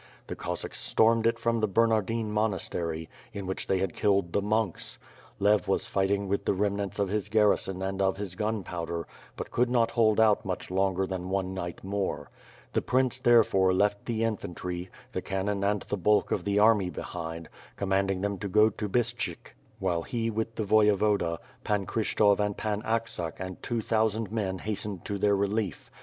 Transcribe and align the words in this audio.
The 0.25 0.35
Cossacks 0.35 0.79
stormed 0.79 1.27
it 1.27 1.37
from 1.37 1.59
the 1.59 1.67
Ber 1.67 1.85
nardine 1.85 2.31
monastery, 2.31 3.07
in 3.33 3.45
which 3.45 3.67
they 3.67 3.77
had 3.77 3.93
killed 3.93 4.33
the 4.33 4.41
monks. 4.41 4.97
Lev 5.37 5.67
was 5.67 5.85
fighting 5.85 6.27
with 6.27 6.45
the 6.45 6.55
remnants 6.55 6.97
of 6.97 7.09
his 7.09 7.29
garrison 7.29 7.83
and 7.83 8.01
of 8.01 8.17
his 8.17 8.33
gunpowder, 8.33 9.05
could 9.51 9.69
not 9.69 9.91
hold 9.91 10.19
out 10.19 10.43
much 10.43 10.71
longer 10.71 11.05
than 11.05 11.29
one 11.29 11.53
night 11.53 11.83
more. 11.83 12.31
The 12.73 12.81
prince 12.81 13.19
therefore 13.19 13.75
left 13.75 14.07
the 14.07 14.23
infantry, 14.23 14.89
the 15.11 15.21
cannon 15.21 15.63
and 15.63 15.83
the 15.83 15.97
bulk 15.97 16.31
of 16.31 16.45
the 16.45 16.57
army 16.57 16.89
behind; 16.89 17.47
comanding 17.77 18.21
them 18.21 18.39
to 18.39 18.47
go 18.47 18.71
to 18.71 18.89
Bystshyk 18.89 19.55
while 19.77 20.01
he 20.01 20.31
with 20.31 20.55
the 20.55 20.63
Voyevoda, 20.63 21.37
Pan 21.63 21.85
Kryshtof 21.85 22.39
and 22.39 22.57
Pan 22.57 22.81
Aksak 22.81 23.39
and 23.39 23.61
two 23.61 23.81
thousand 23.81 24.31
men 24.31 24.57
hastened 24.57 25.05
to 25.05 25.19
their 25.19 25.35
relief. 25.35 25.91